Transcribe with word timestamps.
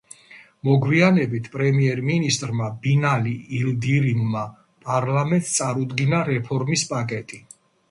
მოგვიანებით, 0.67 1.49
პრემიერ-მინისტრმა 1.55 2.71
ბინალი 2.87 3.35
ილდირიმმა, 3.59 4.43
პარლამენტს 4.89 5.55
წარუდგინა 5.61 6.25
რეფორმის 6.33 6.91
პაკეტი. 6.97 7.43